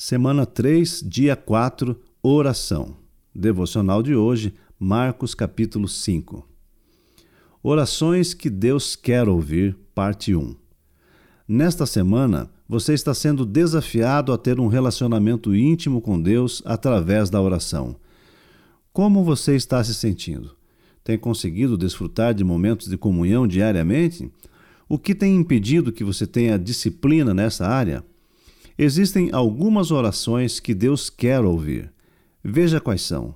[0.00, 2.94] Semana 3, dia 4, oração.
[3.34, 6.48] Devocional de hoje, Marcos capítulo 5.
[7.60, 10.54] Orações que Deus quer ouvir, parte 1.
[11.48, 17.42] Nesta semana, você está sendo desafiado a ter um relacionamento íntimo com Deus através da
[17.42, 17.96] oração.
[18.92, 20.54] Como você está se sentindo?
[21.02, 24.30] Tem conseguido desfrutar de momentos de comunhão diariamente?
[24.88, 28.04] O que tem impedido que você tenha disciplina nessa área?
[28.78, 31.92] Existem algumas orações que Deus quer ouvir.
[32.44, 33.34] Veja quais são.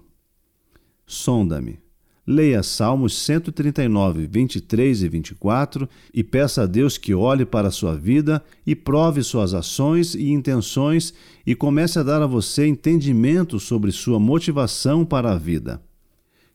[1.05, 1.81] Sonda-me.
[2.25, 7.97] Leia Salmos 139, 23 e 24 e peça a Deus que olhe para a sua
[7.97, 11.13] vida e prove suas ações e intenções
[11.45, 15.83] e comece a dar a você entendimento sobre sua motivação para a vida.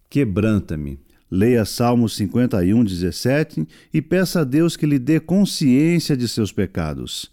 [0.09, 0.97] Quebranta-me.
[1.30, 7.30] Leia Salmos 51, 17 e peça a Deus que lhe dê consciência de seus pecados.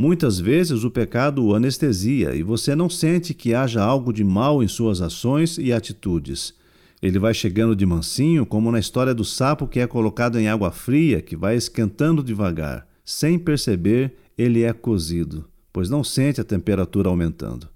[0.00, 4.62] Muitas vezes o pecado o anestesia e você não sente que haja algo de mal
[4.62, 6.54] em suas ações e atitudes.
[7.02, 10.70] Ele vai chegando de mansinho, como na história do sapo que é colocado em água
[10.70, 12.86] fria, que vai esquentando devagar.
[13.04, 17.68] Sem perceber, ele é cozido, pois não sente a temperatura aumentando.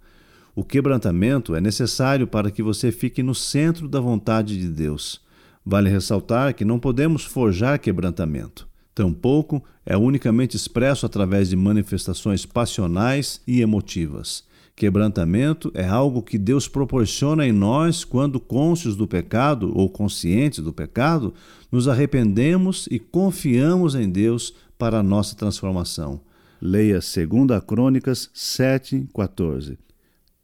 [0.55, 5.21] O quebrantamento é necessário para que você fique no centro da vontade de Deus.
[5.67, 8.71] Vale ressaltar que não podemos forjar quebrantamento.
[8.95, 14.45] Tampouco é unicamente expresso através de manifestações passionais e emotivas.
[14.75, 20.73] Quebrantamento é algo que Deus proporciona em nós quando, cônscios do pecado ou conscientes do
[20.73, 21.35] pecado,
[21.71, 26.21] nos arrependemos e confiamos em Deus para a nossa transformação.
[26.61, 29.79] Leia 2 Crônicas 7, 14.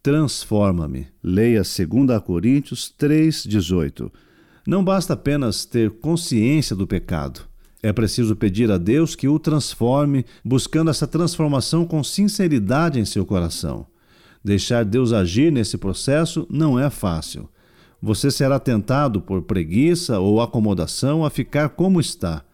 [0.02, 1.06] Transforma-me.
[1.22, 4.12] Leia 2 Coríntios 3, 18.
[4.66, 7.47] Não basta apenas ter consciência do pecado.
[7.82, 13.24] É preciso pedir a Deus que o transforme, buscando essa transformação com sinceridade em seu
[13.24, 13.86] coração.
[14.42, 17.48] Deixar Deus agir nesse processo não é fácil.
[18.00, 22.44] Você será tentado por preguiça ou acomodação a ficar como está.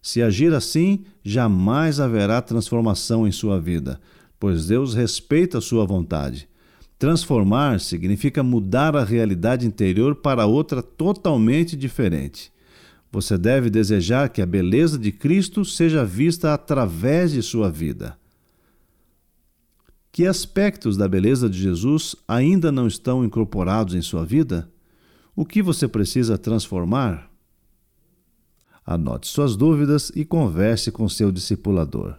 [0.00, 4.00] Se agir assim, jamais haverá transformação em sua vida,
[4.38, 6.48] pois Deus respeita a sua vontade.
[6.98, 12.51] Transformar significa mudar a realidade interior para outra totalmente diferente.
[13.12, 18.18] Você deve desejar que a beleza de Cristo seja vista através de sua vida.
[20.10, 24.70] Que aspectos da beleza de Jesus ainda não estão incorporados em sua vida?
[25.36, 27.30] O que você precisa transformar?
[28.84, 32.16] Anote suas dúvidas e converse com seu discipulador.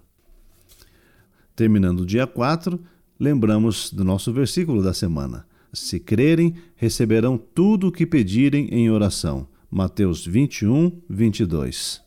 [1.55, 2.79] Terminando o dia 4,
[3.19, 5.45] lembramos do nosso versículo da semana.
[5.73, 9.47] Se crerem, receberão tudo o que pedirem em oração.
[9.75, 12.02] Mateus 21, 22.